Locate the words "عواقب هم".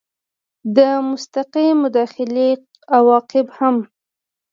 2.97-3.75